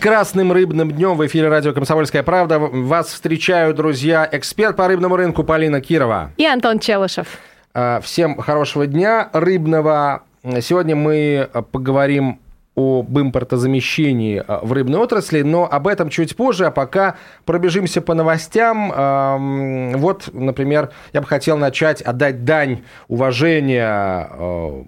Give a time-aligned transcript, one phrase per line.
[0.00, 2.58] прекрасным рыбным днем в эфире радио «Комсомольская правда».
[2.58, 6.30] Вас встречаю, друзья, эксперт по рыбному рынку Полина Кирова.
[6.38, 7.26] И Антон Челышев.
[7.74, 10.22] А, всем хорошего дня рыбного.
[10.62, 12.40] Сегодня мы поговорим
[12.74, 18.14] об импортозамещении а, в рыбной отрасли, но об этом чуть позже, а пока пробежимся по
[18.14, 19.98] новостям.
[19.98, 24.82] Вот, например, я бы хотел начать отдать дань уважения а,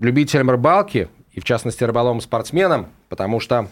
[0.00, 3.68] любителям рыбалки, и в частности рыболовам-спортсменам, потому что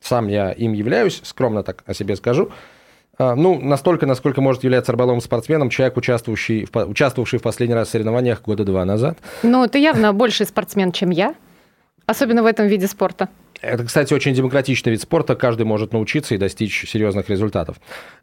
[0.00, 2.50] сам я им являюсь, скромно так о себе скажу.
[3.18, 7.88] А, ну, настолько, насколько может являться рыболовым спортсменом человек, участвующий в, участвовавший в последний раз
[7.88, 9.18] в соревнованиях года два назад.
[9.42, 11.34] Ну, ты явно больше спортсмен, чем я,
[12.06, 13.28] особенно в этом виде спорта.
[13.62, 17.76] Это, кстати, очень демократичный вид спорта, каждый может научиться и достичь серьезных результатов.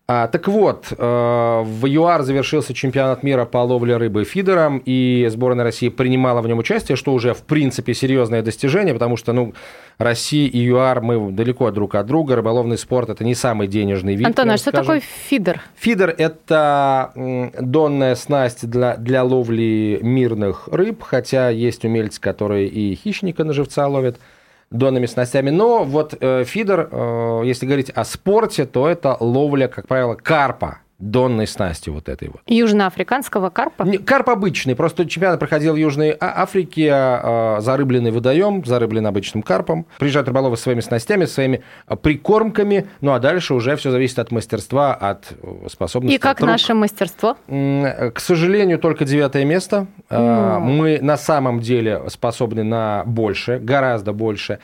[0.08, 5.66] А, так вот, э, в ЮАР завершился чемпионат мира по ловле рыбы фидером, и сборная
[5.66, 9.54] России принимала в нем участие, что уже, в принципе, серьезное достижение, потому что, ну,
[9.98, 14.26] Россия и ЮАР, мы далеко друг от друга, рыболовный спорт– это не самый денежный вид.
[14.26, 14.86] Антон, а что скажем.
[14.86, 15.62] такое фидер?
[15.76, 17.12] Фидер– это
[17.60, 23.88] донная снасть для, для ловли мирных рыб, хотя есть умельцы, которые и хищника на живца
[23.88, 24.18] ловят–
[24.70, 25.50] донными снастями.
[25.50, 30.80] Но вот э, фидер, э, если говорить о спорте, то это ловля, как правило, карпа
[31.00, 32.42] донной снасти вот этой вот.
[32.48, 33.84] Южноафриканского карпа?
[33.84, 39.44] Не, карп обычный, просто чемпионат проходил в Южной а, Африке, а, зарыбленный водоем, зарыбленный обычным
[39.44, 39.86] карпом.
[40.00, 44.94] Приезжают рыболовы своими снастями, своими а, прикормками, ну а дальше уже все зависит от мастерства,
[44.96, 46.16] от э, способности.
[46.16, 47.38] И как наше мастерство?
[47.48, 49.88] К сожалению, только девятое место.
[50.10, 50.60] Mm.
[50.60, 54.60] Мы на самом деле способны на больше, гораздо больше.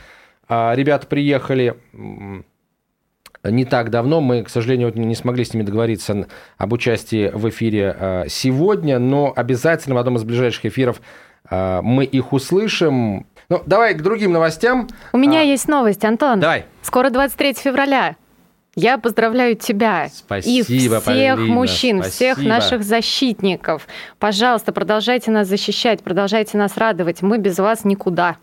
[0.49, 1.75] Ребята приехали
[3.43, 4.21] не так давно.
[4.21, 6.27] Мы, к сожалению, не смогли с ними договориться
[6.57, 11.01] об участии в эфире э, сегодня, но обязательно в одном из ближайших эфиров
[11.49, 13.25] э, мы их услышим.
[13.49, 14.87] Ну, давай к другим новостям.
[15.11, 15.43] У меня а...
[15.43, 16.39] есть новость, Антон.
[16.39, 16.65] Давай.
[16.81, 18.15] Скоро 23 февраля.
[18.75, 22.33] Я поздравляю тебя спасибо, и всех Полина, мужчин, спасибо.
[22.33, 23.87] всех наших защитников.
[24.17, 27.21] Пожалуйста, продолжайте нас защищать, продолжайте нас радовать.
[27.21, 28.37] Мы без вас никуда.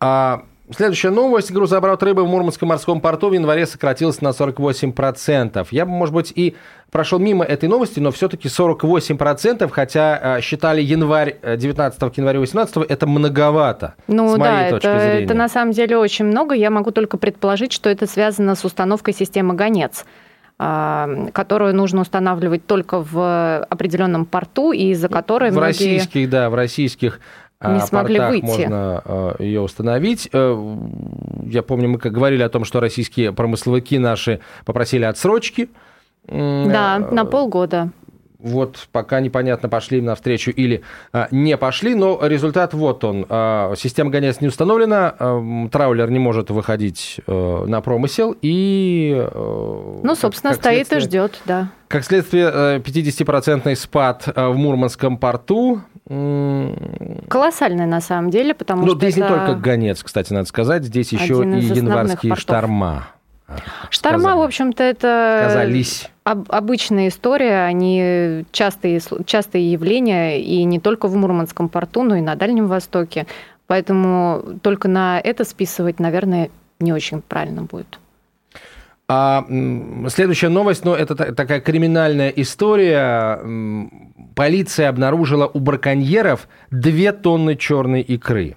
[0.00, 1.50] А, Следующая новость.
[1.50, 5.66] Грузооборот рыбы в Мурманском морском порту в январе сократился на 48%.
[5.70, 6.54] Я бы, может быть, и
[6.90, 12.40] прошел мимо этой новости, но все-таки 48%, хотя э, считали январь 19 э, к январю
[12.40, 13.94] 18 это многовато.
[14.06, 16.54] Ну да, это, это на самом деле очень много.
[16.54, 20.04] Я могу только предположить, что это связано с установкой системы «Гонец»
[20.62, 25.68] а, которую нужно устанавливать только в определенном порту, и из-за которой в многие...
[25.68, 27.20] российских, да, в российских
[27.68, 28.44] не а, смогли выйти.
[28.44, 30.28] можно а, ее установить.
[30.32, 30.76] Э,
[31.44, 35.68] я помню, мы как говорили о том, что российские промысловики наши попросили отсрочки.
[36.26, 37.90] Да, э, на полгода.
[38.42, 43.26] Вот пока непонятно, пошли им навстречу или а, не пошли, но результат вот он.
[43.28, 49.14] А, система гонец не установлена, а, траулер не может выходить а, на промысел и...
[49.16, 51.68] А, ну, собственно, как, как стоит и ждет, да.
[51.88, 59.16] Как следствие, 50% спад в Мурманском порту, Колоссальная на самом деле, потому ну, что здесь
[59.16, 59.20] это...
[59.20, 62.42] не только гонец, кстати, надо сказать, здесь еще и январские портов.
[62.42, 63.08] шторма.
[63.90, 64.38] Шторма, сказали.
[64.38, 66.10] в общем-то, это Сказались.
[66.24, 72.36] обычная история, они частые, частые явления, и не только в Мурманском порту, но и на
[72.36, 73.26] Дальнем Востоке.
[73.66, 76.50] Поэтому только на это списывать, наверное,
[76.80, 77.98] не очень правильно будет.
[79.12, 79.44] А
[80.08, 83.40] следующая новость, ну, это такая криминальная история.
[84.36, 88.56] Полиция обнаружила у браконьеров две тонны черной икры.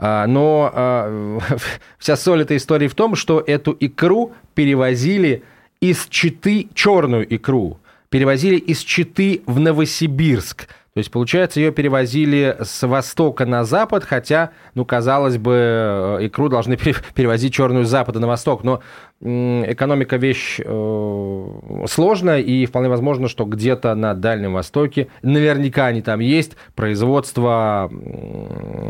[0.00, 1.38] А, но а,
[1.98, 5.42] вся соль этой истории в том, что эту икру перевозили
[5.80, 7.78] из Читы, черную икру,
[8.08, 10.68] перевозили из Читы в Новосибирск.
[10.94, 16.48] То есть, получается, ее перевозили с востока на запад, хотя, ну, казалось бы, э, икру
[16.48, 16.76] должны
[17.14, 18.64] перевозить черную с запада на восток.
[18.64, 18.80] Но
[19.22, 21.46] экономика вещь э,
[21.86, 27.90] сложная, и вполне возможно, что где-то на Дальнем Востоке, наверняка они там есть, производство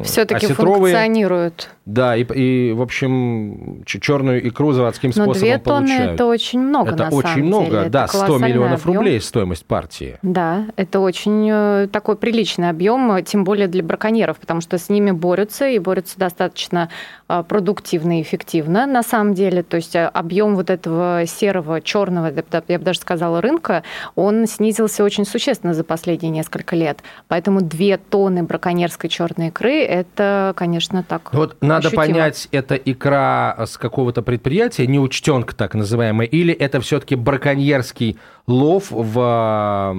[0.05, 1.71] все-таки функционируют.
[1.85, 6.15] Да, и, и, в общем, черную икру заводским Но способом две тонны получают.
[6.15, 7.91] это очень много, Это на очень самом много, деле.
[7.91, 8.99] да, это 100 миллионов объем.
[8.99, 10.17] рублей стоимость партии.
[10.23, 15.11] Да, это очень э, такой приличный объем, тем более для браконьеров, потому что с ними
[15.11, 16.89] борются, и борются достаточно
[17.29, 19.63] э, продуктивно и эффективно, на самом деле.
[19.63, 22.33] То есть э, объем вот этого серого, черного,
[22.69, 23.83] я бы даже сказала, рынка,
[24.15, 27.01] он снизился очень существенно за последние несколько лет.
[27.29, 31.33] Поэтому две тонны браконьерской черной икры– это, конечно, так.
[31.33, 32.03] Вот надо ощутимо.
[32.03, 39.93] понять, это икра с какого-то предприятия, неучтенка так называемая, или это все-таки браконьерский лов в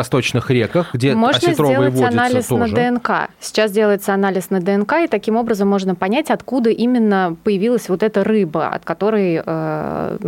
[0.00, 2.74] дальневосточных реках, где можно осетровые сделать анализ тоже.
[2.74, 3.10] на ДНК.
[3.38, 8.24] Сейчас делается анализ на ДНК, и таким образом можно понять, откуда именно появилась вот эта
[8.24, 10.18] рыба, от которой э,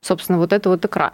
[0.00, 1.12] собственно, вот эта вот икра.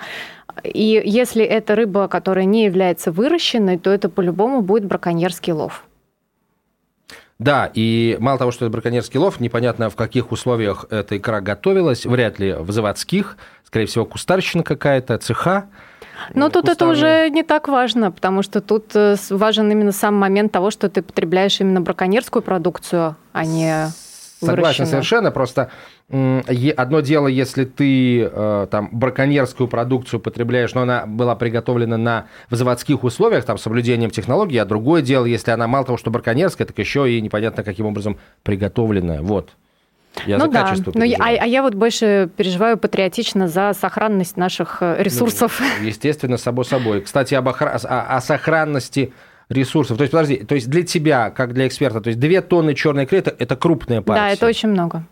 [0.65, 5.85] И если это рыба, которая не является выращенной, то это по-любому будет браконьерский лов.
[7.39, 12.07] Да, и мало того, что это браконьерский лов, непонятно, в каких условиях эта икра готовилась,
[12.07, 15.67] вряд ли в заводских, скорее всего, кустарщина какая-то, цеха.
[16.35, 20.53] Но тут это уже не так важно, потому что тут э, важен именно сам момент
[20.53, 23.89] того, что ты потребляешь именно браконьерскую продукцию, а не
[24.45, 25.71] Согласен совершенно, просто
[26.11, 32.57] одно дело, если ты э, там браконьерскую продукцию потребляешь, но она была приготовлена на в
[32.57, 36.67] заводских условиях, там, с соблюдением технологий, а другое дело, если она мало того, что браконьерская,
[36.67, 39.23] так еще и непонятно каким образом приготовленная.
[39.23, 39.51] Вот.
[40.27, 44.37] Я ну за да, но я, а, а я вот больше переживаю патриотично за сохранность
[44.37, 45.61] наших э, ресурсов.
[45.81, 47.01] Ну, естественно, собой собой.
[47.01, 47.79] Кстати, об охра...
[47.83, 49.13] о, о сохранности
[49.49, 49.97] ресурсов.
[49.97, 53.05] То есть, подожди, то есть для тебя, как для эксперта, то есть 2 тонны черной
[53.05, 54.23] это, это крупная партия.
[54.23, 55.05] Да, это очень много.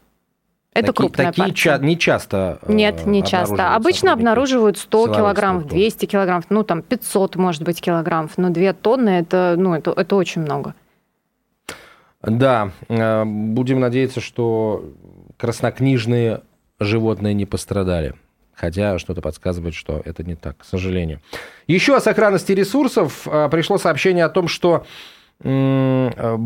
[0.72, 1.54] Это такие, крупная такие партия.
[1.56, 3.74] Ча- не часто э, Нет, не часто.
[3.74, 9.10] Обычно обнаруживают 100 килограммов, 200 килограммов, ну там 500, может быть, килограммов, но 2 тонны
[9.10, 10.74] это, ну, это, это очень много.
[12.22, 14.92] Да, э, будем надеяться, что
[15.36, 16.42] краснокнижные
[16.78, 18.14] животные не пострадали
[18.60, 21.20] хотя что-то подсказывает, что это не так, к сожалению.
[21.66, 24.84] Еще о сохранности ресурсов а, пришло сообщение о том, что
[25.42, 26.38] а,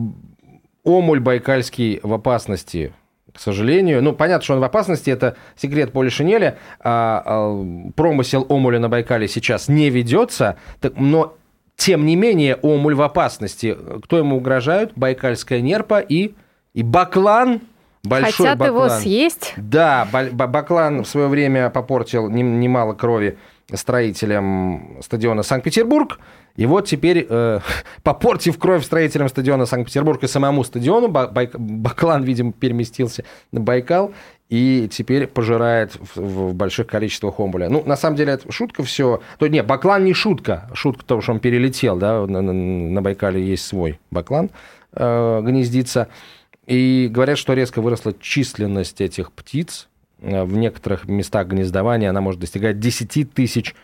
[0.85, 2.93] омуль байкальский в опасности,
[3.33, 4.01] к сожалению.
[4.01, 6.59] Ну, понятно, что он в опасности, это секрет полишинеля.
[6.79, 7.65] А,
[7.97, 10.57] промысел омуля на Байкале сейчас не ведется,
[10.95, 11.37] но
[11.77, 13.77] тем не менее омуль в опасности.
[14.05, 14.93] Кто ему угрожают?
[14.97, 16.35] Байкальская нерпа и,
[16.73, 17.61] и баклан–
[18.05, 18.87] Большой Хотят баклан.
[18.87, 19.55] его съесть?
[19.57, 23.39] Да, баклан в свое время попортил немало крови
[23.73, 26.19] строителям стадиона Санкт-Петербург.
[26.55, 27.61] И вот теперь, э,
[28.03, 34.13] попортив кровь строителям стадиона Санкт-Петербург и самому стадиону, Баклан, видимо, переместился на Байкал
[34.49, 37.69] и теперь пожирает в, в больших количествах омбуля.
[37.69, 39.23] Ну, на самом деле, это шутка все.
[39.39, 40.71] То, не, Баклан не шутка.
[40.75, 44.51] Шутка того, что он перелетел, да, на, на, на Байкале есть свой Баклан
[44.93, 46.09] э, гнездится.
[46.67, 49.89] И говорят, что резко выросла численность этих птиц.
[50.21, 53.75] Э, в некоторых местах гнездования она может достигать 10 тысяч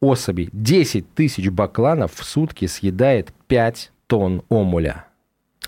[0.00, 0.48] особей.
[0.52, 5.06] 10 тысяч бакланов в сутки съедает 5 тонн омуля.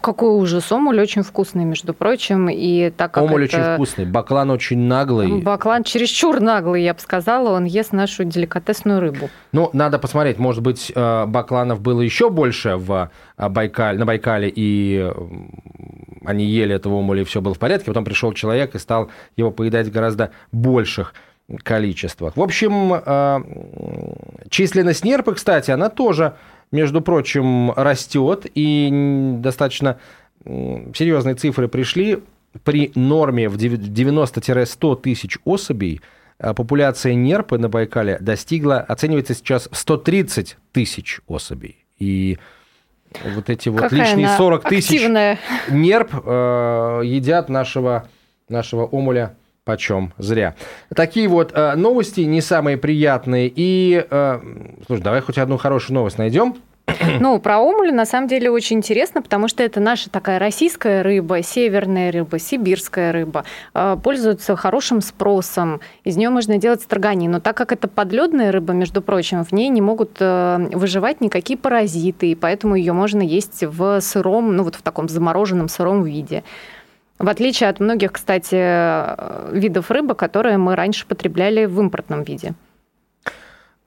[0.01, 0.71] Какой ужас.
[0.73, 2.49] Омуль очень вкусный, между прочим.
[2.49, 3.57] И так как Омуль это...
[3.57, 4.05] очень вкусный.
[4.05, 5.43] Баклан очень наглый.
[5.43, 7.51] Баклан чересчур наглый, я бы сказала.
[7.51, 9.31] Он ест нашу деликатесную рыбу.
[9.53, 10.39] Ну, надо посмотреть.
[10.39, 15.11] Может быть, э, бакланов было еще больше в э, Байкале, на Байкале, и
[16.25, 17.87] они ели этого омуля, и все было в порядке.
[17.87, 21.15] Потом пришел человек и стал его поедать в гораздо больших
[21.63, 22.37] количествах.
[22.37, 26.35] В общем, э, численность нерпы, кстати, она тоже
[26.71, 29.99] между прочим, растет, и достаточно
[30.45, 32.21] серьезные цифры пришли.
[32.65, 36.01] При норме в 90-100 тысяч особей
[36.41, 41.85] а популяция нерпы на Байкале достигла, оценивается сейчас в 130 тысяч особей.
[41.99, 42.39] И
[43.25, 45.01] вот эти вот Какая лишние 40 тысяч
[45.69, 48.09] нерп э, едят нашего,
[48.49, 49.35] нашего омуля
[49.69, 50.55] почем зря.
[50.97, 53.53] Такие вот э, новости не самые приятные.
[53.55, 54.41] И, э,
[54.87, 56.57] слушай, давай хоть одну хорошую новость найдем.
[57.21, 61.43] Ну, про омуль на самом деле очень интересно, потому что это наша такая российская рыба,
[61.43, 63.45] северная рыба, сибирская рыба,
[63.75, 65.81] э, пользуются хорошим спросом.
[66.03, 67.35] Из нее можно делать строганину.
[67.35, 71.59] Но так как это подледная рыба, между прочим, в ней не могут э, выживать никакие
[71.59, 76.43] паразиты, и поэтому ее можно есть в сыром, ну вот в таком замороженном сыром виде.
[77.19, 78.55] В отличие от многих, кстати,
[79.53, 82.55] видов рыбы, которые мы раньше потребляли в импортном виде.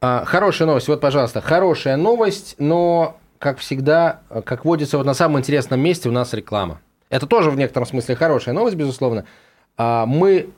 [0.02, 0.88] А, хорошая новость.
[0.88, 6.12] Вот, пожалуйста, хорошая новость, но, как всегда, как водится, вот на самом интересном месте у
[6.12, 6.82] нас реклама.
[7.10, 9.26] Это тоже в некотором смысле хорошая новость, безусловно.
[9.78, 10.50] А, мы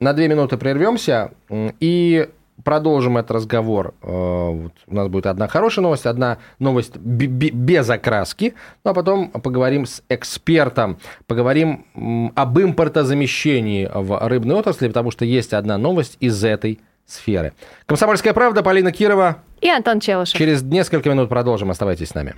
[0.00, 2.28] на две минуты прервемся и
[2.64, 3.94] продолжим этот разговор.
[4.02, 9.30] А, вот у нас будет одна хорошая новость, одна новость без окраски, ну а потом
[9.30, 16.42] поговорим с экспертом, поговорим об импортозамещении в рыбной отрасли, потому что есть одна новость из
[16.44, 17.52] этой сферы.
[17.86, 19.38] Комсомольская правда, Полина Кирова.
[19.60, 20.38] И Антон Челышев.
[20.38, 21.70] Через несколько минут продолжим.
[21.70, 22.34] Оставайтесь с нами.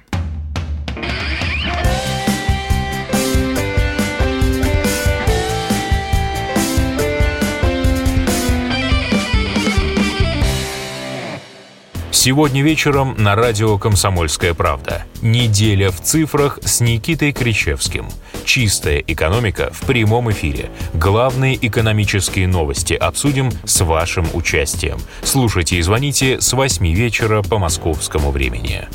[12.22, 15.06] Сегодня вечером на радио «Комсомольская правда».
[15.22, 18.08] Неделя в цифрах с Никитой Кричевским.
[18.44, 20.68] Чистая экономика в прямом эфире.
[20.92, 24.98] Главные экономические новости обсудим с вашим участием.
[25.22, 28.86] Слушайте и звоните с 8 вечера по московскому времени.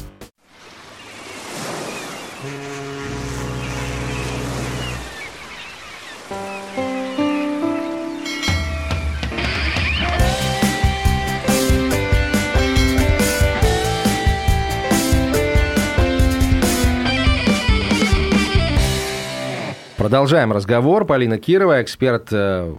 [20.15, 21.03] Продолжаем разговор.
[21.03, 22.74] Полина Кирова, эксперт э,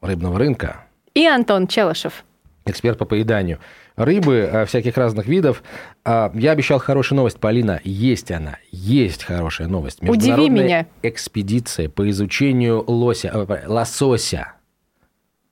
[0.00, 0.84] рыбного рынка.
[1.14, 2.22] И Антон Челышев.
[2.64, 3.58] Эксперт по поеданию
[3.96, 5.64] рыбы э, всяких разных видов.
[6.04, 7.80] А, я обещал хорошую новость, Полина.
[7.82, 8.58] Есть она.
[8.70, 9.98] Есть хорошая новость.
[10.00, 10.86] Удиви меня.
[11.02, 14.52] экспедиция по изучению лося, э, лосося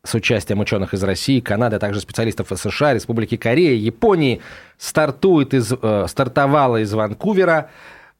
[0.04, 4.40] с участием ученых из России, Канады, а также специалистов США, Республики Корея, Японии
[4.76, 7.70] стартует из, стартовала из Ванкувера,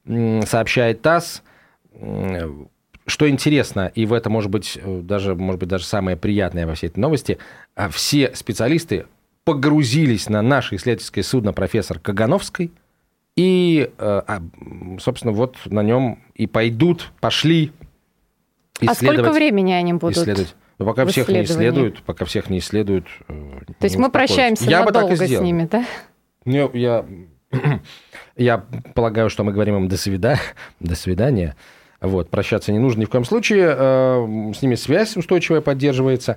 [0.05, 1.45] сообщает ТАСС
[3.09, 6.75] что интересно, и в это может быть э, даже, может быть, даже самое приятное во
[6.75, 7.39] всей этой новости,
[7.75, 9.07] а все специалисты
[9.45, 12.71] погрузились на наше исследовательское судно профессор Кагановской,
[13.35, 14.43] и, э, а,
[15.01, 17.73] собственно, вот на нем и пойдут, пошли
[18.87, 20.19] А сколько времени они будут?
[20.19, 20.55] Исследовать.
[20.79, 23.07] Но ну, пока всех не исследуют, пока всех не исследуют.
[23.29, 25.85] Э, То есть мы прощаемся я надолго с ними, да?
[26.45, 27.05] Не, я,
[28.37, 28.59] я
[28.95, 30.41] полагаю, что мы говорим им до свидания.
[30.81, 31.57] До свидания.
[32.01, 36.37] Вот, прощаться не нужно ни в коем случае, э, с ними связь устойчивая поддерживается.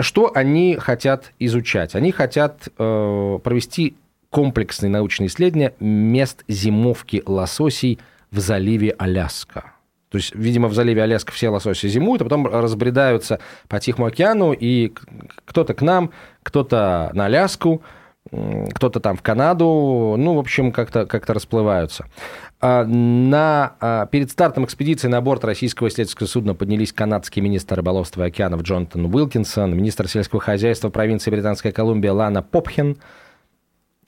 [0.00, 1.94] Что они хотят изучать?
[1.94, 3.96] Они хотят э, провести
[4.30, 7.98] комплексные научные исследования мест зимовки лососей
[8.30, 9.74] в заливе Аляска.
[10.08, 13.38] То есть, видимо, в заливе Аляска все лососи зимуют, а потом разбредаются
[13.68, 14.94] по Тихому океану, и
[15.44, 16.10] кто-то к нам,
[16.42, 17.82] кто-то на Аляску,
[18.74, 22.06] кто-то там в Канаду, ну, в общем, как-то как расплываются.
[22.60, 28.22] А, на, а, перед стартом экспедиции на борт российского исследовательского судна поднялись канадский министр рыболовства
[28.22, 32.96] и океанов Джонатан Уилкинсон, министр сельского хозяйства провинции Британская Колумбия Лана Попхен,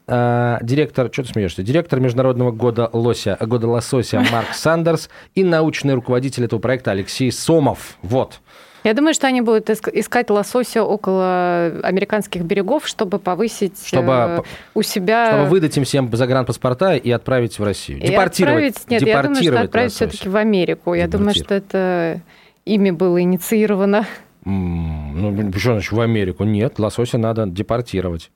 [0.07, 5.95] а, директор, что ты смеешься, директор Международного года, лося, года лосося Марк Сандерс и научный
[5.95, 7.99] руководитель этого проекта Алексей Сомов.
[8.03, 8.41] Вот.
[8.85, 14.43] Я думаю, что они будут искать лосося около американских берегов, чтобы повысить чтобы, э,
[14.75, 15.29] у себя...
[15.29, 17.99] Чтобы выдать им всем загранпаспорта и отправить в Россию.
[17.99, 18.77] И Депортировать.
[18.77, 20.93] Отправить, нет, депортировать я думаю, что отправить все-таки в Америку.
[20.93, 22.21] Я думаю, что это
[22.67, 24.07] ими было инициировано.
[24.45, 26.45] Ну, что значит в Америку?
[26.45, 28.31] Нет, лосося надо депортировать.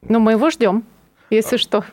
[0.00, 0.82] Но мы его ждем,
[1.28, 1.84] если что.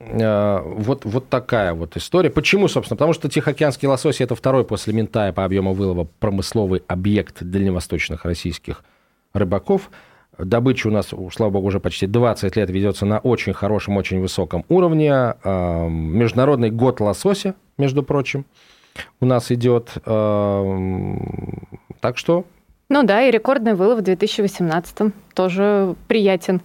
[0.00, 2.30] Э, вот, вот такая вот история.
[2.30, 2.96] Почему, собственно?
[2.96, 8.82] Потому что Тихоокеанский лосось– это второй после Ментая по объему вылова промысловый объект дальневосточных российских
[9.34, 9.90] рыбаков.
[10.38, 14.64] Добыча у нас, слава богу, уже почти 20 лет ведется на очень хорошем, очень высоком
[14.70, 15.12] уровне.
[15.44, 18.46] Э, Международный год лосося, между прочим,
[19.20, 19.92] у нас идет.
[20.06, 21.16] Э,
[22.00, 22.46] так что...
[22.88, 26.62] Ну да, и рекордный вылов в 2018 тоже приятен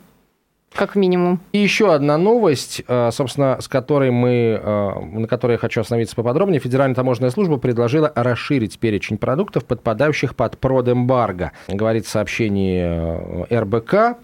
[0.75, 1.39] как минимум.
[1.51, 6.15] И еще одна новость, э, собственно, с которой мы, э, на которой я хочу остановиться
[6.15, 6.59] поподробнее.
[6.59, 11.53] Федеральная таможенная служба предложила расширить перечень продуктов, подпадающих под продэмбарго.
[11.67, 14.17] Говорит в сообщении э, РБК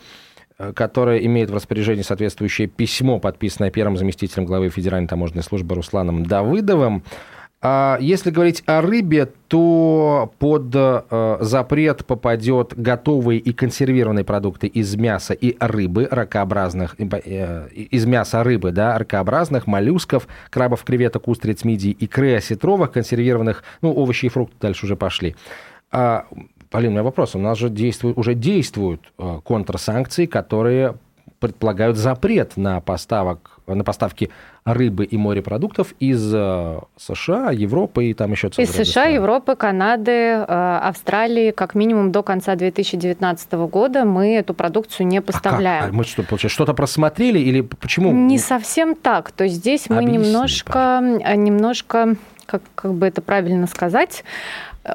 [0.76, 7.04] которое имеет в распоряжении соответствующее письмо, подписанное первым заместителем главы Федеральной таможенной службы Русланом Давыдовым.
[7.64, 14.96] А если говорить о рыбе, то под э, запрет попадет готовые и консервированные продукты из
[14.96, 21.92] мяса и рыбы ракообразных, э, из мяса рыбы, да, ракообразных, моллюсков, крабов, креветок, устриц, мидий,
[21.92, 25.36] икры, осетровых, консервированных, ну, овощи и фрукты дальше уже пошли.
[25.92, 26.26] А,
[26.72, 27.36] Полин, у меня вопрос.
[27.36, 30.96] У нас же действуют, уже действуют э, контрсанкции, которые
[31.40, 34.30] предполагают запрет на, поставок, на поставки
[34.66, 39.14] рыбы и морепродуктов из э, США, Европы и там еще Из США, стран.
[39.14, 45.84] Европы, Канады, э, Австралии, как минимум до конца 2019 года мы эту продукцию не поставляем.
[45.84, 45.94] А как?
[45.94, 48.12] А мы что, получается, что-то просмотрели или почему?
[48.12, 49.32] Не совсем так.
[49.32, 51.36] То есть здесь мы Объясни, немножко, пожалуйста.
[51.36, 54.24] немножко, как, как бы это правильно сказать,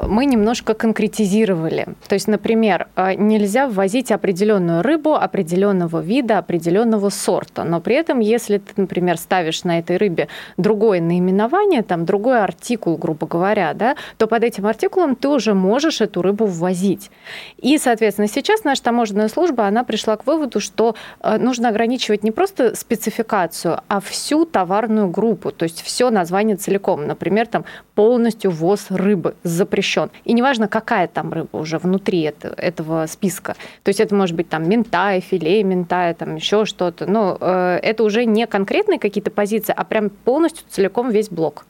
[0.03, 1.87] мы немножко конкретизировали.
[2.09, 8.19] То есть, например, э, нельзя ввозить определенную рыбу определенного вида, определенного сорта, но при этом,
[8.19, 13.97] если ты, например, ставишь на этой рыбе другое наименование, там другой артикул, грубо говоря, да,
[14.19, 17.11] то под этим артикулом ты уже можешь эту рыбу ввозить.
[17.59, 22.33] И, соответственно, сейчас наша таможенная служба, она пришла к выводу, что э, нужно ограничивать не
[22.33, 27.07] просто спецификацию, а всю товарную группу, то есть все название целиком.
[27.07, 27.65] Например, там
[27.95, 30.11] полностью ввоз рыбы с запрещен.
[30.25, 33.55] И неважно, какая там рыба уже внутри это, этого списка.
[33.83, 37.07] То есть это может быть там ментай, филе ментай, там еще что-то.
[37.07, 41.67] Но э, это уже не конкретные какие-то позиции, а прям полностью целиком весь блок.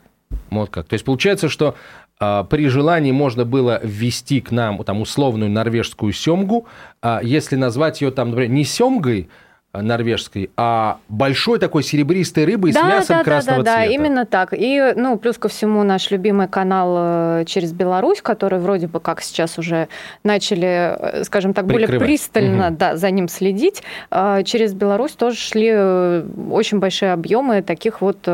[0.50, 0.86] Вот как.
[0.86, 1.74] То есть получается, что
[2.20, 6.66] э, при желании можно было ввести к нам там условную норвежскую семгу,
[7.02, 9.28] э, если назвать ее там, например, не семгой,
[9.82, 13.88] норвежской, а большой такой серебристой рыбой да, с мясом да, красного да, да, цвета.
[13.88, 14.52] Да, именно так.
[14.52, 16.96] И, ну, плюс ко всему наш любимый канал
[17.40, 19.88] э, через Беларусь, который вроде бы как сейчас уже
[20.24, 21.90] начали, э, скажем так, Прикрывать.
[21.90, 22.76] более пристально угу.
[22.76, 23.82] да, за ним следить.
[24.44, 25.72] Через Беларусь тоже шли
[26.50, 28.28] очень большие объемы таких вот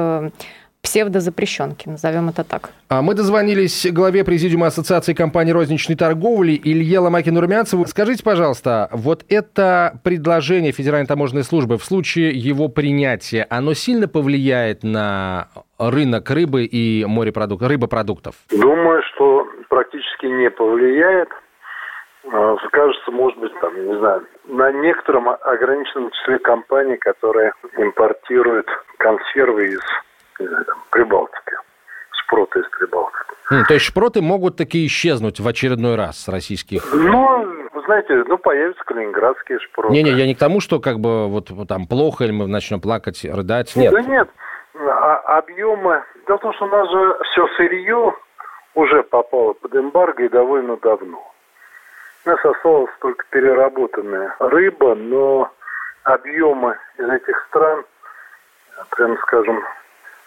[0.82, 2.70] псевдозапрещенки, назовем это так.
[2.88, 7.86] А мы дозвонились главе Президиума Ассоциации компаний розничной торговли Илье Ломакину-Румянцеву.
[7.86, 14.82] Скажите, пожалуйста, вот это предложение Федеральной таможенной службы в случае его принятия, оно сильно повлияет
[14.82, 15.48] на
[15.78, 18.34] рынок рыбы и морепродуктов, рыбопродуктов?
[18.50, 21.28] Думаю, что практически не повлияет.
[22.30, 28.66] А, скажется, может быть, там, не знаю, на некотором ограниченном числе компаний, которые импортируют
[28.98, 29.80] консервы из
[30.90, 31.56] Прибалтики.
[32.24, 33.32] Шпроты из Прибалтики.
[33.50, 36.82] Mm, то есть шпроты могут такие исчезнуть в очередной раз с российских?
[36.92, 39.92] Ну, вы знаете, ну, появятся калининградские шпроты.
[39.92, 43.24] Не-не, я не к тому, что как бы вот там плохо, или мы начнем плакать,
[43.24, 43.74] рыдать.
[43.76, 43.92] Нет.
[43.92, 44.28] Да нет,
[44.74, 46.02] а, объемы...
[46.26, 48.14] Дело в том, что у нас же все сырье
[48.74, 51.32] уже попало под эмбарго и довольно давно.
[52.24, 55.50] У нас осталась только переработанная рыба, но
[56.04, 57.84] объемы из этих стран,
[58.90, 59.62] прям скажем,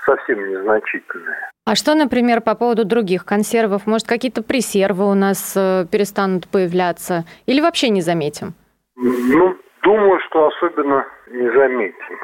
[0.05, 1.49] совсем незначительные.
[1.65, 3.87] А что, например, по поводу других консервов?
[3.87, 7.25] Может, какие-то пресервы у нас э, перестанут появляться?
[7.47, 8.53] Или вообще не заметим?
[8.95, 12.17] Ну, думаю, что особенно не заметим.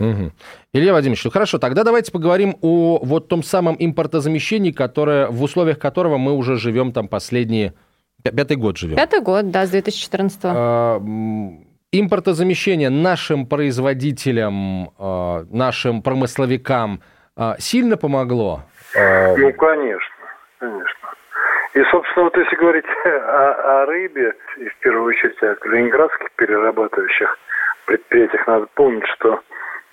[0.00, 0.32] Угу.
[0.72, 5.78] Илья Владимирович, ну хорошо, тогда давайте поговорим о вот том самом импортозамещении, которое, в условиях
[5.78, 7.74] которого мы уже живем там последние...
[8.24, 8.96] Пятый год живем.
[8.96, 10.52] Пятый год, да, с 2014 -го.
[10.52, 11.00] А,
[11.92, 17.00] импортозамещение нашим производителям, а, нашим промысловикам–
[17.58, 18.62] сильно помогло?
[18.96, 20.14] А, ну, конечно,
[20.58, 21.08] конечно.
[21.74, 27.38] И, собственно, вот если говорить о, о рыбе, и в первую очередь о калининградских перерабатывающих
[27.86, 29.40] предприятиях, надо помнить, что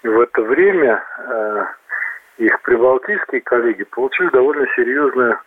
[0.04, 1.66] в это время э,
[2.38, 5.40] их прибалтийские коллеги получили довольно серьезную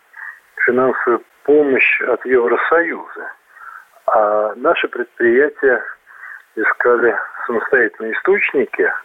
[0.65, 3.33] финансовую помощь от Евросоюза.
[4.07, 5.83] А наши предприятия
[6.55, 8.89] искали самостоятельные источники–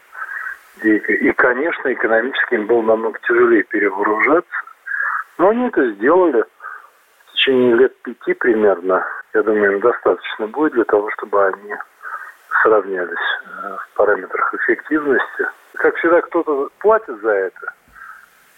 [0.82, 4.54] и, конечно, экономически им было намного тяжелее перевооружаться.
[5.38, 6.44] Но они это сделали
[7.26, 9.04] в течение лет пяти примерно.
[9.34, 11.74] Я думаю, им достаточно будет для того, чтобы они
[12.62, 15.46] сравнялись э, в параметрах эффективности.
[15.74, 17.72] Как всегда, кто-то платит за это.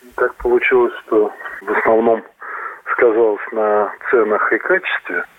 [0.02, 2.22] И так получилось, что в основном
[2.92, 5.24] сказалось на ценах и качестве–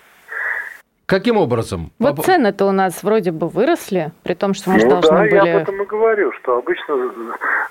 [1.08, 1.92] Каким образом?
[2.00, 5.36] Вот цены-то у нас вроде бы выросли, при том, что мы ну, должны да, были...
[5.36, 7.14] я об этом и говорю, что обычно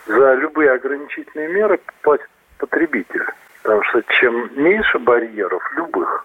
[0.07, 3.27] за любые ограничительные меры платит потребитель.
[3.62, 6.25] Потому что чем меньше барьеров, любых,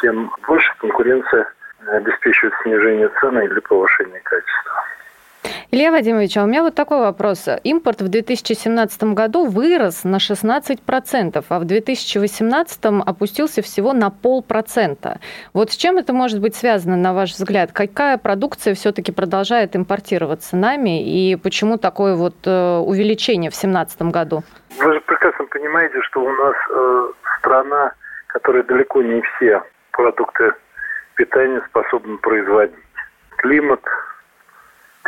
[0.00, 1.52] тем больше конкуренция
[1.88, 4.84] обеспечивает снижение цены или повышение качества.
[5.74, 7.48] Илья Вадимович, а у меня вот такой вопрос.
[7.64, 15.18] Импорт в 2017 году вырос на 16%, а в 2018 опустился всего на полпроцента.
[15.52, 17.72] Вот с чем это может быть связано, на ваш взгляд?
[17.72, 24.44] Какая продукция все-таки продолжает импортироваться нами, и почему такое вот э, увеличение в 2017 году?
[24.78, 27.06] Вы же прекрасно понимаете, что у нас э,
[27.40, 27.94] страна,
[28.28, 29.60] которая далеко не все
[29.90, 30.52] продукты
[31.16, 32.76] питания способна производить.
[33.38, 33.82] Климат,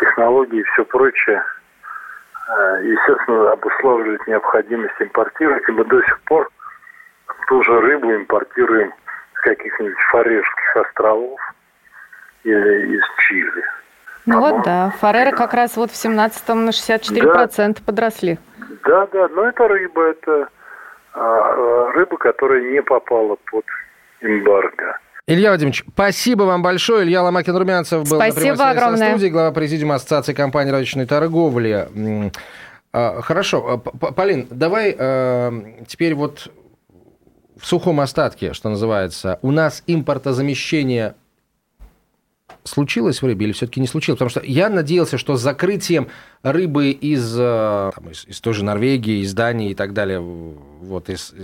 [0.00, 1.42] технологии и все прочее,
[2.48, 5.68] э, естественно, обуславливает необходимость импортировать.
[5.68, 6.48] И мы до сих пор
[7.48, 8.92] ту же рыбу импортируем
[9.34, 11.40] с каких-нибудь Фарерских островов
[12.44, 13.64] или из Чили.
[14.26, 18.38] Ну вот да, Фареры как раз вот в 17-м на 64% да, подросли.
[18.84, 20.48] Да, да, но это рыба, это
[21.12, 23.64] а, а, рыба, которая не попала под
[24.20, 24.98] эмбарго.
[25.28, 27.04] Илья Вадимович, спасибо вам большое.
[27.04, 29.10] Илья Ломакин-Румянцев был спасибо на прямой огромное.
[29.10, 32.32] студии, глава президиума Ассоциации компаний розничной торговли.
[32.92, 36.52] А, хорошо, а, Полин, давай э, теперь вот
[37.56, 41.16] в сухом остатке, что называется, у нас импортозамещение
[42.62, 44.18] случилось в рыбе или все-таки не случилось?
[44.18, 46.06] Потому что я надеялся, что с закрытием
[46.44, 51.10] рыбы из, э, там, из, из той же Норвегии, из Дании и так далее, вот,
[51.10, 51.34] из,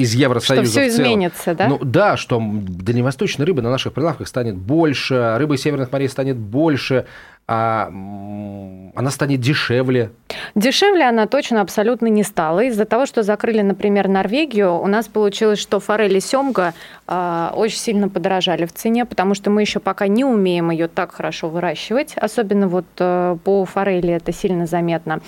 [0.00, 1.68] из Евросоюза Что все изменится, да?
[1.68, 6.36] Ну да, что дальневосточная рыба на наших прилавках станет больше, рыба из северных морей станет
[6.36, 7.04] больше,
[7.46, 10.10] а она станет дешевле.
[10.54, 12.60] Дешевле она точно абсолютно не стала.
[12.64, 16.74] Из-за того, что закрыли, например, Норвегию, у нас получилось, что форель и семга
[17.06, 21.12] э, очень сильно подорожали в цене, потому что мы еще пока не умеем ее так
[21.12, 22.14] хорошо выращивать.
[22.16, 25.20] Особенно вот э, по форели это сильно заметно.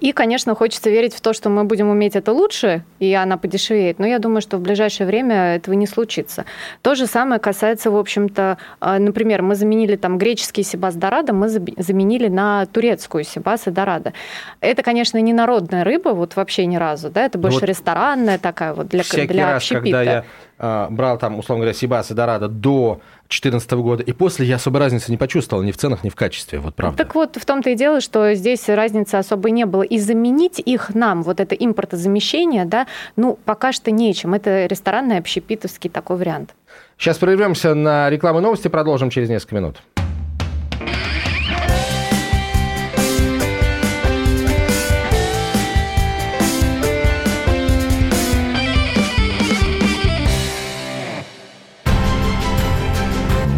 [0.00, 3.98] И, конечно, хочется верить в то, что мы будем уметь это лучше, и она подешевеет.
[3.98, 6.44] Но я думаю, что в ближайшее время этого не случится.
[6.82, 11.48] То же самое касается, в общем-то, а, например, мы заменили там греческий сибас дорадо, мы
[11.48, 14.12] заменили на турецкую сибас и дорадо.
[14.60, 18.74] Это, конечно, не народная рыба, вот вообще ни разу, да, это больше вот ресторанная такая
[18.74, 19.82] вот для, всякий для раз, общепита.
[19.82, 20.24] когда я
[20.58, 24.02] э, брал там, условно говоря, сибас и дорадо до 2014 года.
[24.02, 26.58] И после я особой разницы не почувствовал ни в ценах, ни в качестве.
[26.58, 26.98] Вот правда.
[26.98, 29.82] Так вот, в том-то и дело, что здесь разницы особой не было.
[29.82, 34.34] И заменить их нам, вот это импортозамещение, да, ну, пока что нечем.
[34.34, 36.54] Это ресторанный общепитовский такой вариант.
[36.98, 39.80] Сейчас прервемся на рекламу новости, продолжим через несколько минут.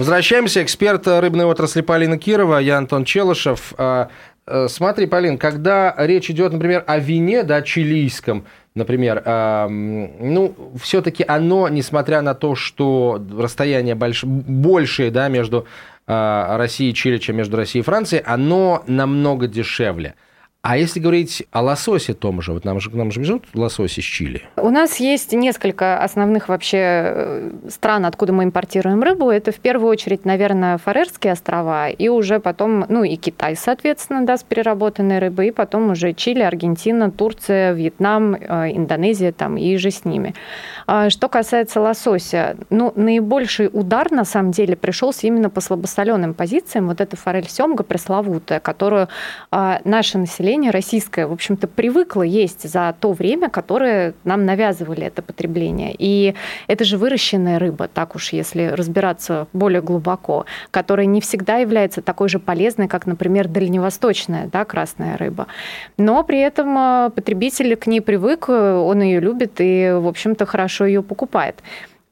[0.00, 0.62] Возвращаемся.
[0.62, 3.74] Эксперт рыбной отрасли Полина Кирова, я Антон Челышев.
[3.76, 4.08] А,
[4.46, 11.22] э, смотри, Полин, когда речь идет, например, о вине, да, чилийском, например, а, ну, все-таки
[11.28, 14.24] оно, несмотря на то, что расстояние больш...
[14.24, 15.66] большее, да, между
[16.06, 20.14] а, Россией и Чили, чем между Россией и Францией, оно намного дешевле.
[20.62, 24.04] А если говорить о лососе том же, вот нам же, нам же везут лосось из
[24.04, 24.42] Чили?
[24.56, 29.30] У нас есть несколько основных вообще э, стран, откуда мы импортируем рыбу.
[29.30, 34.36] Это в первую очередь, наверное, Фарерские острова, и уже потом, ну и Китай, соответственно, да,
[34.36, 39.90] с переработанной рыбой, и потом уже Чили, Аргентина, Турция, Вьетнам, э, Индонезия там и же
[39.90, 40.34] с ними.
[40.92, 46.88] А что касается лосося, ну, наибольший удар, на самом деле, пришелся именно по слабосоленым позициям.
[46.88, 49.08] Вот эта форель семга пресловутая, которую
[49.52, 55.22] а, наше население российское, в общем-то, привыкло есть за то время, которое нам навязывали это
[55.22, 55.94] потребление.
[55.96, 56.34] И
[56.66, 62.28] это же выращенная рыба, так уж если разбираться более глубоко, которая не всегда является такой
[62.28, 65.46] же полезной, как, например, дальневосточная да, красная рыба.
[65.98, 70.79] Но при этом э, потребитель к ней привык, он ее любит и, в общем-то, хорошо
[70.86, 71.62] ее покупает.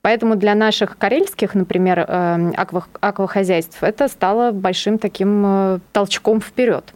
[0.02, 2.52] Поэтому для наших карельских, например, э,
[3.00, 6.94] аквахозяйств это стало большим таким э, толчком вперед.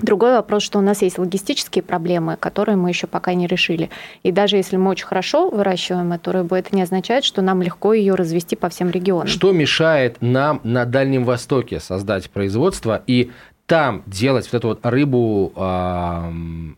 [0.00, 3.90] Другой вопрос, что у нас есть логистические проблемы, которые мы еще пока не решили.
[4.24, 7.94] И даже если мы очень хорошо выращиваем эту рыбу, это не означает, что нам легко
[7.94, 9.28] ее развести по всем регионам.
[9.28, 13.30] Что мешает нам на Дальнем Востоке создать производство и
[13.66, 16.32] там делать вот эту вот рыбу э,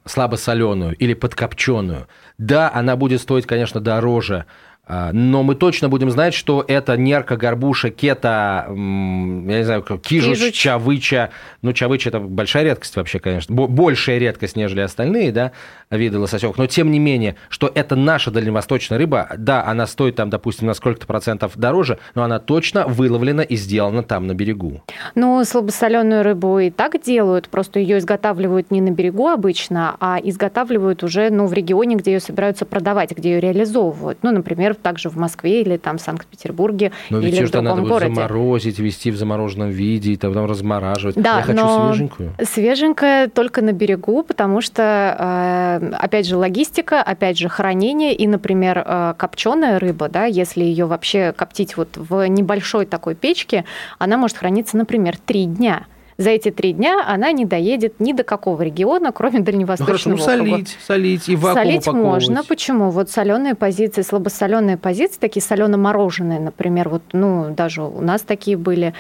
[0.04, 2.08] слабосоленую или подкопченую?
[2.38, 4.46] Да, она будет стоить, конечно, дороже,
[4.88, 10.54] но мы точно будем знать, что это нерка, горбуша, кета, я не знаю, кижуч, кижуч.
[10.54, 11.30] чавыча.
[11.62, 13.54] Ну, чавыча– это большая редкость вообще, конечно.
[13.54, 15.52] Большая редкость, нежели остальные, да,
[15.90, 16.56] виды лососевых.
[16.56, 20.74] Но, тем не менее, что это наша дальневосточная рыба, да, она стоит там, допустим, на
[20.74, 24.82] сколько-то процентов дороже, но она точно выловлена и сделана там, на берегу.
[25.16, 31.02] Ну, слабосоленую рыбу и так делают, просто ее изготавливают не на берегу обычно, а изготавливают
[31.02, 34.18] уже, ну, в регионе, где ее собираются продавать, где ее реализовывают.
[34.22, 37.88] Ну, например, также в Москве или там в Санкт-Петербурге но или ведь в другом надо
[37.88, 38.14] городе.
[38.14, 41.16] заморозить, вести в замороженном виде и потом размораживать.
[41.16, 42.32] Да, Я хочу но свеженькую.
[42.42, 48.82] Свеженькая только на берегу, потому что, э, опять же, логистика, опять же, хранение и, например,
[48.84, 53.64] э, копченая рыба, да, если ее вообще коптить вот в небольшой такой печке,
[53.98, 55.86] она может храниться, например, три дня
[56.18, 60.42] за эти три дня она не доедет ни до какого региона, кроме Дальневосточного ну, хорошо,
[60.42, 62.44] ну, солить, солить и вакуум Солить можно.
[62.44, 62.90] Почему?
[62.90, 68.94] Вот соленые позиции, слабосоленые позиции, такие солено-мороженые, например, вот, ну, даже у нас такие были,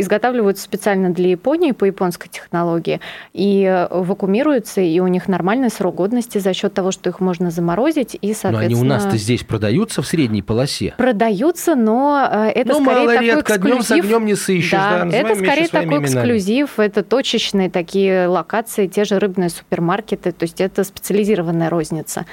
[0.00, 3.00] изготавливаются специально для Японии по японской технологии
[3.32, 8.16] и вакуумируются, и у них нормальный срок годности за счет того, что их можно заморозить
[8.20, 8.52] и, соответственно...
[8.52, 10.94] Но они у нас-то здесь продаются в средней полосе?
[10.96, 13.72] Продаются, но э, это ну, скорее мало, такой редко, эксклюзив.
[13.72, 16.04] днем с огнем не сыщешь, да, да это скорее такой именами.
[16.04, 22.26] эксклюзив, это точечные такие локации, те же рыбные супермаркеты, то есть это специализированная розница.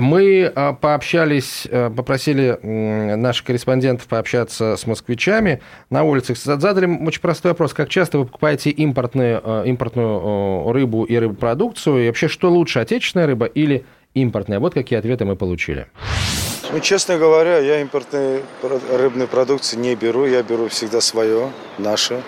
[0.00, 6.36] Мы а, пообщались, э, попросили наших корреспондентов пообщаться с москвичами на улицах.
[6.36, 7.74] Задали очень простой вопрос.
[7.74, 12.04] Как часто вы покупаете импортные, э, импортную рыбу и рыбопродукцию?
[12.04, 13.84] И вообще, что лучше, отечественная рыба или
[14.14, 14.60] импортная?
[14.60, 15.86] Вот какие ответы мы получили.
[16.70, 20.26] Ну, честно говоря, я импортные рыбные продукции не беру.
[20.26, 22.22] Я беру всегда свое, наше.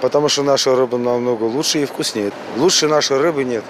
[0.00, 2.32] Потому что наша рыба намного лучше и вкуснее.
[2.56, 3.64] Лучше нашей рыбы нет.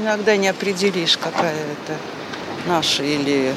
[0.00, 1.96] Иногда не определишь, какая это
[2.68, 3.54] наша или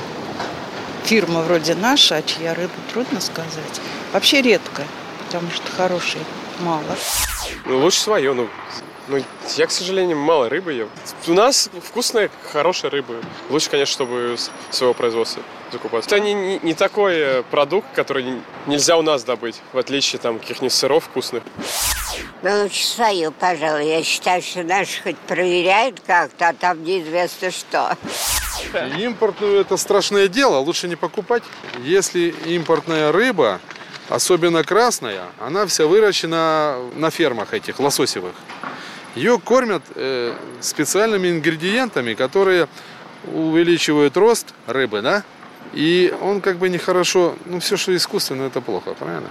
[1.04, 3.82] фирма вроде наша, а чья рыба, трудно сказать.
[4.14, 4.84] Вообще редко,
[5.26, 6.22] потому что хорошей
[6.62, 6.96] мало.
[7.66, 8.48] Ну, лучше свое, ну,
[9.08, 9.22] ну,
[9.58, 10.90] я, к сожалению, мало рыбы ем.
[11.28, 13.16] У нас вкусная, хорошая рыба.
[13.50, 14.38] Лучше, конечно, чтобы
[14.70, 16.08] своего производства закупать.
[16.08, 20.40] Это не, не, не такой э, продукт, который нельзя у нас добыть, в отличие там
[20.40, 21.44] каких-нибудь сыров вкусных.
[22.42, 23.88] Да лучше свою, пожалуй.
[23.88, 27.98] Я считаю, что наши хоть проверяют как-то, а там неизвестно что.
[28.98, 31.44] Импортную это страшное дело, лучше не покупать.
[31.84, 33.60] Если импортная рыба,
[34.10, 38.34] особенно красная, она вся выращена на фермах этих лососевых.
[39.16, 42.68] Ее кормят э, специальными ингредиентами, которые
[43.34, 45.24] увеличивают рост рыбы, да?
[45.74, 49.30] И он как бы нехорошо, ну все, что искусственно, это плохо, правильно?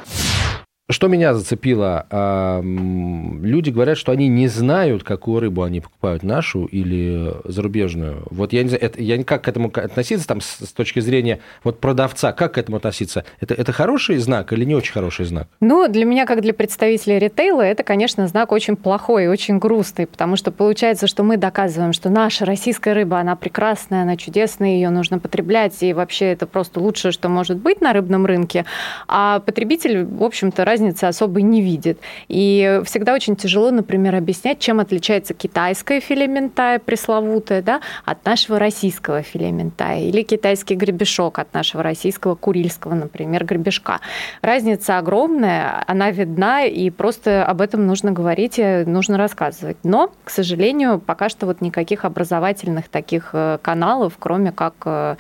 [0.91, 2.61] Что меня зацепило?
[2.63, 8.27] Люди говорят, что они не знают, какую рыбу они покупают, нашу или зарубежную.
[8.31, 11.79] Вот я не знаю, это, я как к этому относиться там, с, точки зрения вот
[11.79, 13.25] продавца, как к этому относиться?
[13.41, 15.47] Это, это хороший знак или не очень хороший знак?
[15.61, 20.37] Ну, для меня, как для представителя ритейла, это, конечно, знак очень плохой очень грустный, потому
[20.37, 25.19] что получается, что мы доказываем, что наша российская рыба, она прекрасная, она чудесная, ее нужно
[25.19, 28.65] потреблять, и вообще это просто лучшее, что может быть на рыбном рынке.
[29.07, 32.01] А потребитель, в общем-то, раз разницы особой не видит.
[32.29, 38.59] И всегда очень тяжело, например, объяснять, чем отличается китайское филе минтая пресловутое да, от нашего
[38.59, 44.01] российского филе минтая или китайский гребешок от нашего российского курильского, например, гребешка.
[44.41, 49.77] Разница огромная, она видна, и просто об этом нужно говорить и нужно рассказывать.
[49.83, 55.17] Но, к сожалению, пока что вот никаких образовательных таких э, каналов, кроме как э,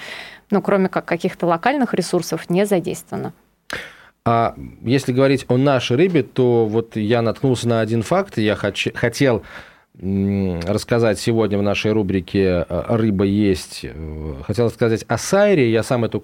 [0.50, 3.32] ну, кроме как каких-то локальных ресурсов, не задействовано.
[4.24, 8.92] А если говорить о нашей рыбе, то вот я наткнулся на один факт, я хоч-
[8.94, 9.42] хотел
[9.98, 13.80] рассказать сегодня в нашей рубрике э, «Рыба есть».
[13.82, 15.70] Э, хотел сказать о сайре.
[15.70, 16.22] Я сам эту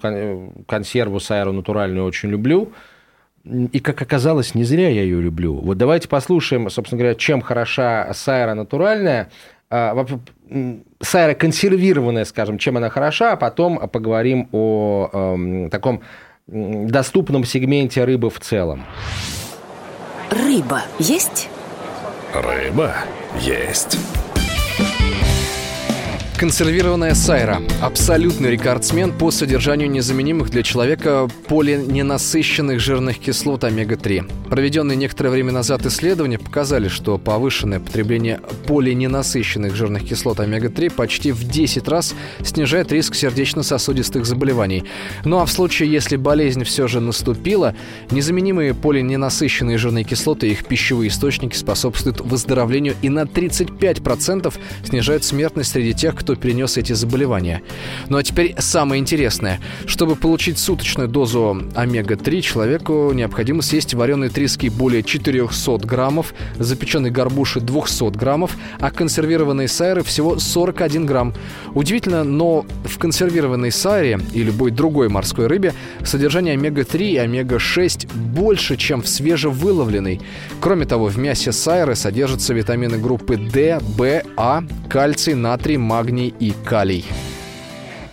[0.67, 2.71] консерву сайру натуральную очень люблю.
[3.45, 5.55] И, как оказалось, не зря я ее люблю.
[5.55, 9.29] Вот давайте послушаем, собственно говоря, чем хороша сайра натуральная.
[9.69, 10.05] А,
[11.01, 16.01] сайра консервированная, скажем, чем она хороша, а потом поговорим о э, таком
[16.47, 18.85] доступном сегменте рыбы в целом.
[20.29, 21.49] Рыба есть?
[22.33, 22.95] Рыба
[23.39, 23.97] есть.
[26.37, 34.47] Консервированная сайра– абсолютный рекордсмен по содержанию незаменимых для человека полиненасыщенных жирных кислот омега-3.
[34.47, 41.43] Проведенные некоторое время назад исследования показали, что повышенное потребление полиненасыщенных жирных кислот омега-3 почти в
[41.43, 44.83] 10 раз снижает риск сердечно-сосудистых заболеваний.
[45.25, 47.73] Ну а в случае, если болезнь все же наступила,
[48.11, 54.53] незаменимые полиненасыщенные жирные кислоты и их пищевые источники способствуют выздоровлению и на 35%
[54.85, 57.61] снижают смертность среди тех, кто кто перенес эти заболевания.
[58.09, 59.61] Ну а теперь самое интересное.
[59.85, 67.61] Чтобы получить суточную дозу омега-3, человеку необходимо съесть вареные трески более 400 граммов, запеченные горбуши
[67.61, 71.33] 200 граммов, а консервированные сайры всего 41 грамм.
[71.73, 78.75] Удивительно, но в консервированной сайре и любой другой морской рыбе содержание омега-3 и омега-6 больше,
[78.75, 80.19] чем в свежевыловленной.
[80.59, 86.33] Кроме того, в мясе сайры содержатся витамины группы D, B, А, кальций, натрий, магний, магний
[86.39, 87.05] и калий.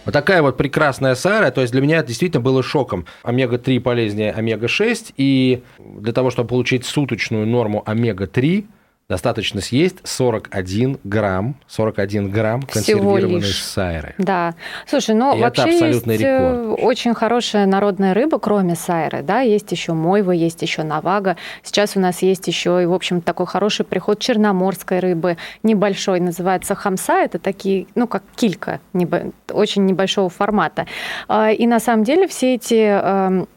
[0.04, 1.50] Вот такая вот прекрасная сара.
[1.50, 3.06] То есть для меня это действительно было шоком.
[3.22, 5.14] Омега-3 полезнее омега-6.
[5.16, 8.66] И для того, чтобы получить суточную норму омега-3,
[9.08, 14.14] достаточно съесть 41 грамм, 41 грамм консервированной сайры.
[14.18, 14.54] Да.
[14.86, 16.22] Слушай, ну И вообще есть рекорд.
[16.22, 21.36] Э, очень хорошая народная рыба, кроме сайры, да, есть еще мойва, есть еще навага.
[21.62, 26.74] Сейчас у нас есть еще и, в общем, такой хороший приход черноморской рыбы, небольшой, называется
[26.74, 28.80] хамса, это такие, ну, как килька,
[29.52, 30.86] очень небольшого формата.
[31.28, 33.48] А, и на самом деле все эти эм,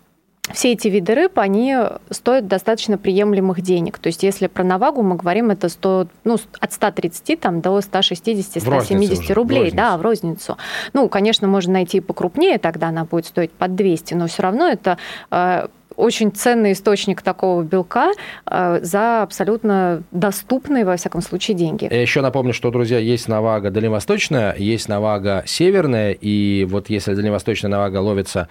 [0.53, 1.75] все эти виды рыб, они
[2.09, 3.99] стоят достаточно приемлемых денег.
[3.99, 9.33] То есть если про навагу мы говорим, это 100, ну, от 130 там, до 160-170
[9.33, 9.71] рублей.
[9.71, 10.57] В да, в розницу.
[10.93, 14.67] Ну, конечно, можно найти и покрупнее, тогда она будет стоить под 200, но все равно
[14.67, 14.97] это
[15.31, 18.11] э, очень ценный источник такого белка
[18.45, 21.87] э, за абсолютно доступные, во всяком случае, деньги.
[21.91, 27.71] Я еще напомню, что, друзья, есть навага дальневосточная, есть навага северная, и вот если дальневосточная
[27.71, 28.47] навага ловится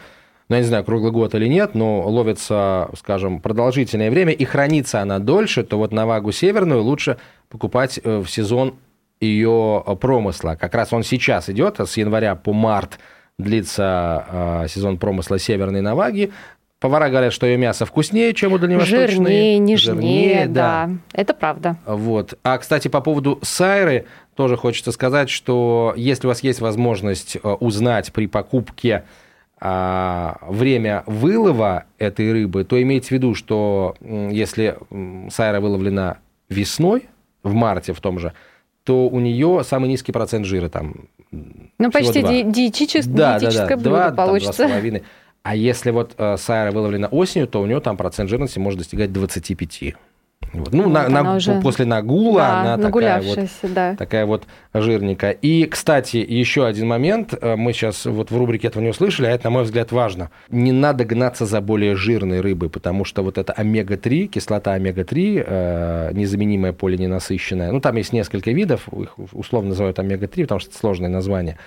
[0.48, 5.00] ну, я не знаю, круглый год или нет, но ловится, скажем, продолжительное время, и хранится
[5.00, 7.16] она дольше, то вот навагу северную лучше
[7.48, 8.76] покупать э, в сезон
[9.20, 10.56] ее промысла.
[10.60, 12.98] Как раз он сейчас идет, с января по март
[13.38, 14.24] длится
[14.64, 16.32] э, сезон промысла северной наваги.
[16.78, 19.08] Повара говорят, что ее мясо вкуснее, чем у дальневосточной.
[19.08, 20.86] Жирнее, нежнее, Жирнее, да.
[20.86, 20.90] да.
[21.12, 21.76] Это правда.
[21.86, 22.38] Вот.
[22.44, 24.04] А, кстати, по поводу сайры
[24.34, 29.04] тоже хочется сказать, что если у вас есть возможность э, узнать при покупке
[29.58, 34.76] а, время вылова этой рыбы, то имейте в виду, что если
[35.30, 37.08] сайра выловлена весной,
[37.42, 38.32] в марте в том же,
[38.84, 41.08] то у нее самый низкий процент жира там.
[41.30, 44.68] Ну, почти ди- диетическое, да, диетическое да, да, блюдо 2, получится.
[44.68, 45.02] Там, 2,5.
[45.42, 49.12] А если вот э, сайра выловлена осенью, то у нее там процент жирности может достигать
[49.12, 49.94] 25.
[50.52, 50.72] Вот.
[50.72, 51.60] Ну, вот на, на, уже...
[51.60, 53.94] после нагула да, она такая вот, да.
[53.96, 55.32] такая вот жирненькая.
[55.32, 57.34] И, кстати, еще один момент.
[57.40, 60.30] Э, мы сейчас вот в рубрике этого не услышали, а это, на мой взгляд, важно.
[60.48, 66.10] Не надо гнаться за более жирной рыбой, потому что вот эта омега-3, кислота омега-3, э,
[66.14, 71.10] незаменимая полиненасыщенная, ну, там есть несколько видов, их условно называют омега-3, потому что это сложное
[71.10, 71.58] название.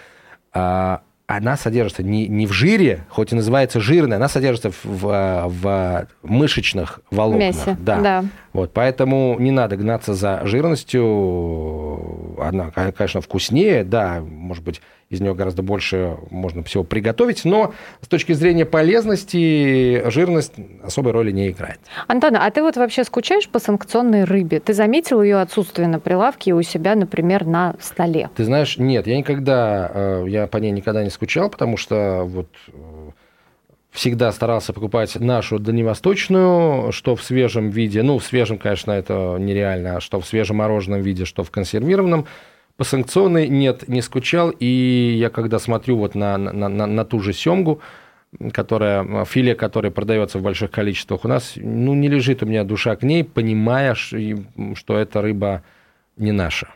[0.51, 5.47] А, она содержится не, не в жире, хоть и называется жирная, она содержится в, в,
[5.47, 7.55] в мышечных волокнах.
[7.55, 8.01] Мясе, да.
[8.01, 8.25] да.
[8.51, 12.41] Вот, поэтому не надо гнаться за жирностью.
[12.41, 18.07] Она, конечно, вкуснее, да, может быть, из нее гораздо больше можно всего приготовить, но с
[18.07, 21.79] точки зрения полезности жирность особой роли не играет.
[22.07, 24.59] Антон, а ты вот вообще скучаешь по санкционной рыбе?
[24.59, 28.29] Ты заметил ее отсутствие на прилавке у себя, например, на столе?
[28.35, 32.47] Ты знаешь, нет, я никогда, э, я по ней никогда не скучал, потому что вот
[32.69, 33.09] э,
[33.91, 39.97] всегда старался покупать нашу дальневосточную, что в свежем виде, ну, в свежем, конечно, это нереально,
[39.97, 42.25] а что в свежемороженном виде, что в консервированном.
[42.77, 44.51] По санкционной нет, не скучал.
[44.51, 47.81] И я когда смотрю вот на, на, на, на ту же семгу,
[48.53, 52.95] которая, филе, которая продается в больших количествах у нас, ну, не лежит у меня душа
[52.95, 55.63] к ней, понимая, что эта рыба
[56.15, 56.69] не наша.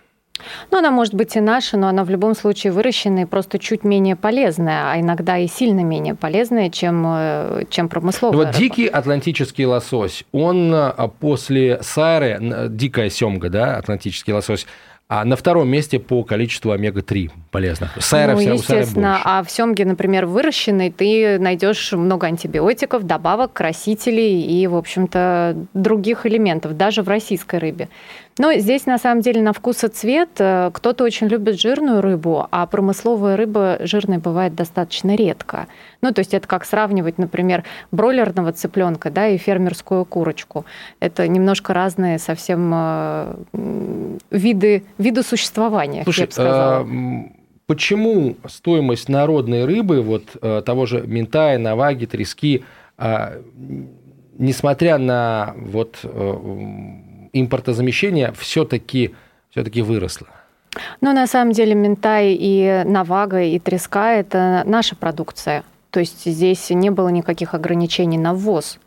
[0.72, 3.84] Ну, она может быть и наша, но она в любом случае выращенная и просто чуть
[3.84, 8.58] менее полезная, а иногда и сильно менее полезная, чем, э, чем промысловая Вот рыба.
[8.58, 14.66] дикий атлантический лосось, он э, после сайры, дикая семга, да, атлантический лосось,
[15.10, 17.92] а на втором месте по количеству омега-3 полезных.
[18.00, 24.66] Сайра, ну, естественно, а в семге, например, выращенной, ты найдешь много антибиотиков, добавок, красителей и,
[24.66, 27.90] в общем-то, других элементов, даже в российской рыбе.
[28.40, 32.48] Но здесь, на самом деле, на вкус и цвет э, кто-то очень любит жирную рыбу,
[32.50, 35.68] а промысловая рыба жирной бывает достаточно редко.
[36.02, 40.66] Ну, то есть это как сравнивать, например, бройлерного цыпленка да, и фермерскую курочку.
[41.00, 43.36] Это немножко разные совсем э,
[44.32, 46.80] виды, виды существования, Слушай, я бы сказала.
[46.80, 46.88] А,
[47.68, 52.64] почему стоимость народной рыбы, вот э, того же ментая, наваги, трески,
[52.98, 53.34] а,
[54.40, 56.00] несмотря на вот
[57.34, 59.14] импортозамещение все-таки
[59.52, 60.28] все выросло?
[61.02, 65.64] Ну, на самом деле, ментай и навага, и треска– это наша продукция.
[65.92, 68.80] То есть здесь не было никаких ограничений на ввоз.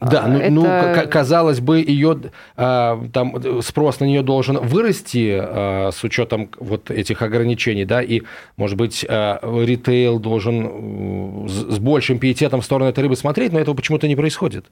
[0.00, 0.50] Да, ну, это...
[0.50, 2.18] ну казалось бы, ее
[2.56, 8.22] а, там спрос на нее должен вырасти а, с учетом вот этих ограничений, да, и,
[8.56, 13.74] может быть, а, ритейл должен с большим пиететом в сторону этой рыбы смотреть, но этого
[13.74, 14.64] почему-то не происходит.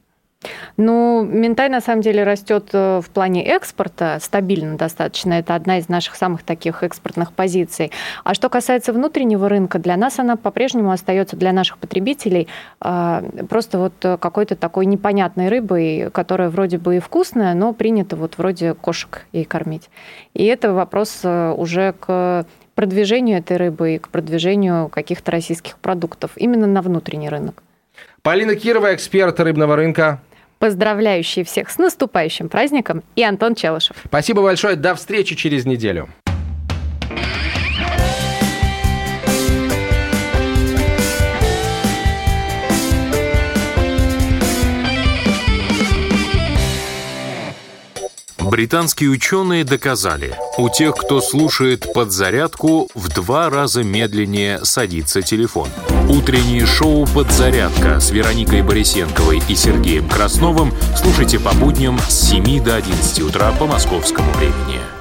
[0.77, 5.33] Ну, ментай на самом деле растет э, в плане экспорта стабильно достаточно.
[5.33, 7.91] Это одна из наших самых таких экспортных позиций.
[8.23, 12.47] А что касается внутреннего рынка, для нас она по-прежнему остается для наших потребителей
[12.81, 18.39] а, просто вот какой-то такой непонятной рыбой, которая вроде бы и вкусная, но принято вот
[18.39, 19.91] вроде кошек ей кормить.
[20.35, 22.47] И это вопрос э, уже к
[22.77, 27.65] продвижению этой рыбы и к продвижению каких-то российских продуктов именно на внутренний рынок.
[28.23, 30.21] Полина Кирова, эксперт рыбного рынка
[30.59, 33.97] поздравляющие всех с наступающим праздником, и Антон Челышев.
[34.05, 34.77] Спасибо большое.
[34.77, 36.09] До встречи через неделю.
[48.51, 55.69] Британские ученые доказали, у тех, кто слушает подзарядку, в два раза медленнее садится телефон–
[56.09, 62.77] Утреннее шоу «Подзарядка» с Вероникой Борисенковой и Сергеем Красновым слушайте по будням с 7 до
[62.77, 64.98] 11 утра по московскому времени.